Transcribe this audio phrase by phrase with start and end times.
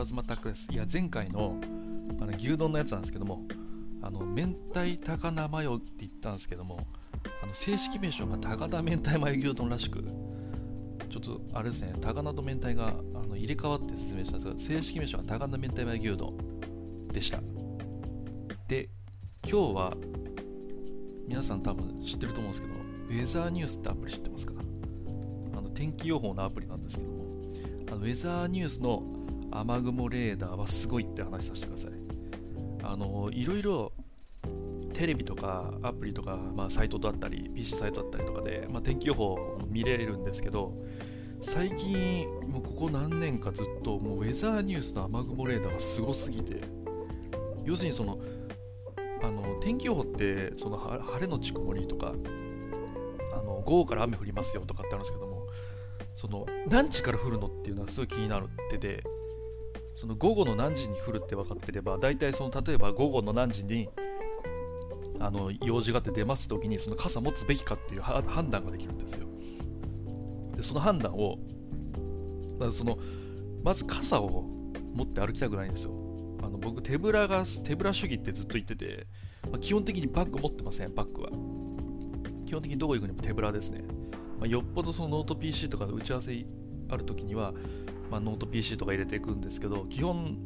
[0.00, 0.66] ラズマタックです。
[0.70, 1.60] いや、前回の
[2.22, 3.42] あの牛丼のやつなんですけども、
[4.00, 6.80] あの明太高菜マヨって言ったんですけども、
[7.42, 10.02] あの正式名称が高菜明太マヨ牛丼らしく、
[11.10, 16.32] ちょっとあれですね、高菜と明太があの入れ替わって説明したんですが、正式名称は高菜明太マヨ牛丼
[17.12, 17.38] でした。
[18.68, 18.88] で、
[19.46, 19.96] 今日は
[21.28, 24.54] 皆さん多分知ってると思うんですけど、ウェザーニュースってアプリ知ってますか？
[25.58, 27.26] あの天気予報のアプリなんですけども、
[27.88, 29.02] あのウェザーニュースの
[29.50, 31.90] 雨雲レーダーはすごいって話させてください。
[32.82, 33.92] あのいろいろ
[34.94, 40.74] テレビとかアプリとか、まあ、サイトだったり PC サイトだったりとかで、まあ、天気予報見れるんですけど
[41.40, 46.60] 最近もうここ何年かずっともうウェザーニュースの雨雲レーダーがすごすぎて
[47.64, 48.18] 要するにその
[49.22, 52.14] あの天気予報ってその晴れのち曇りとか
[53.32, 55.46] あの午後から雨降りますよとかってあるんですけども
[56.14, 59.02] その何時から降るのっていうのはすごい気になってて
[60.00, 63.86] その午後の何時に降るって分かってれば大体その例えば午後の何時に
[65.18, 69.26] あの用事があって出ます時にその傘持つべきかっていう判断ができるんですよ。
[70.56, 71.38] でその判断を
[72.72, 72.98] その
[73.62, 74.46] まず傘を
[74.94, 75.90] 持って歩きたくないんですよ。
[76.42, 79.06] あの僕手ぶらが手ぶら主義ってずっと言ってて、
[79.50, 81.28] まあ、基本的にバッグ持ってませんバッグは。
[82.46, 83.84] 基本的にどこ行くにも手ぶらですね、
[84.38, 86.46] まあ、よっぽどそのノート PC とかで打ち合わせ
[86.88, 87.52] ある時には、
[88.10, 90.36] まあ、ノート PC とか入れていくんですけど基本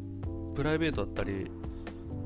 [0.55, 1.51] プライベートだったり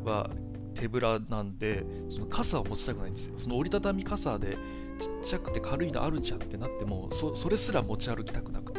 [0.05, 0.29] は
[0.75, 3.35] 手ぶらなんでその傘を持ちたくないんですよ。
[3.39, 4.57] その折りたたみ傘で
[4.99, 8.79] ちっちゃくて軽いのあるじゃんってなってもそそれすら持ち歩きたくなくて。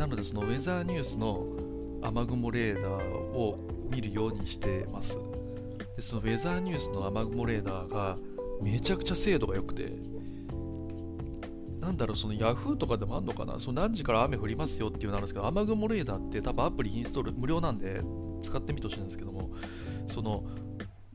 [0.00, 1.44] なのでそのウェザーニュースの
[2.00, 3.58] 雨雲レーダーを
[3.90, 5.18] 見るようにしてます。
[5.94, 8.16] でそのウェザーニュースの雨雲レーダーが
[8.62, 9.92] めちゃくちゃ精度が良くて。
[11.80, 13.58] なんだろう、その Yahoo とかでもあんのかな？
[13.58, 18.02] その何時から雨降りますよっていうのあるんですけど、雨雲レーダーって多分アプリインストール無料なんで
[18.42, 19.50] 使ってみてほしいんですけども、
[20.06, 20.44] その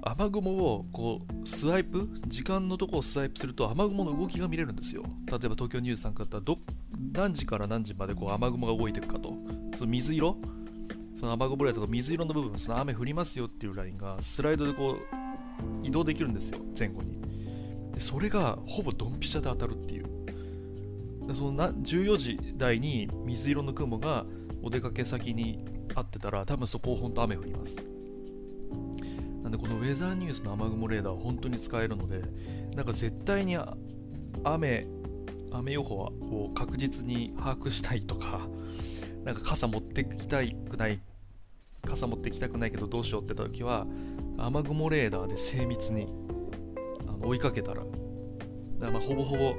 [0.02, 5.04] 雨雲をこうスワイプ、時間のとこをスワイプすると雨雲の動きが見れるんですよ。
[5.28, 6.58] 例えば東京23区だったらど
[7.12, 9.34] 何時から何時までこう雨雲が動いていくかと。
[9.78, 10.38] その水色？
[11.16, 17.22] その雨雲レーダーとか水色の部分、その雨降りますよっていうラインがスライドでこう移動できるんですよ、前後に。
[17.94, 20.15] でそれがほぼドンピシャで当たるっていう。
[21.34, 24.26] そのな14時台に水色の雲が
[24.62, 25.58] お出かけ先に
[25.96, 27.78] あってたら多分そこを本当雨降ります。
[29.44, 32.22] なんでこのウェザーニュースの雨雲レーダーは本当に使えるので
[32.76, 33.58] なんか絶対に
[34.44, 34.88] 雨
[35.52, 38.48] 雨予報を確実に把握したいとか
[39.24, 41.00] なんか傘持ってきたくない
[41.86, 43.86] 傘持ってきたくないけどどうしようって時は
[44.38, 46.08] 雨雲レーダーで精密に
[47.08, 47.88] あの追いかけたらだか
[48.80, 49.54] らまあほぼほぼ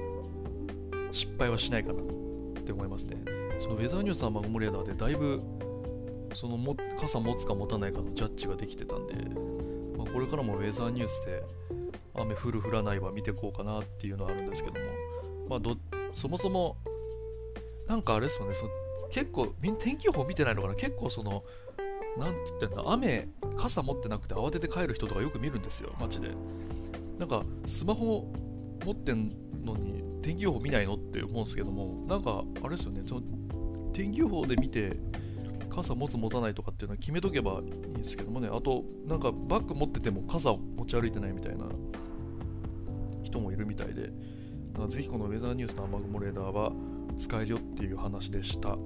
[1.12, 2.04] 失敗はしないかなっ
[2.64, 3.16] て思いますね。
[3.58, 5.40] そのウェザーニュース雨雲レーダーでだいぶ
[6.34, 9.14] そのも傘持つか持たないかのジャッジができてたんで、
[9.96, 11.42] まあ、これからもウェザーニュースで
[12.14, 14.86] 雨降る降らないは見ていこうかなっていうのはあるんですけども、
[15.48, 15.76] まあど、
[16.12, 16.76] そもそも
[17.86, 18.68] なんかあれですよねそ
[19.10, 20.74] 結構天気予報見てないのかな？
[20.74, 21.44] 結構その
[22.18, 26.30] なんて言ってんだ雨傘持ってなくて慌てて帰る人とかよく見るんですよ街で
[27.18, 28.30] なんかスマホ
[28.84, 29.30] 持ってん
[29.64, 33.02] のに天気予報見ないのって思うんですけどもなんかあれですよね。
[33.06, 33.22] その
[33.92, 34.98] 天気予報で見て
[35.70, 38.48] 傘持つ持たないとかっていうのは決めとけばいいんですけどもね。
[38.48, 41.66] あとなんかバッグ持ってても傘を持ち歩いてないみたいな
[43.22, 44.12] 人もいるみたいで。
[44.88, 46.70] ぜひこのウェザーニュースの雨雲レーダーは
[47.16, 48.76] 使えるよっていう話でした。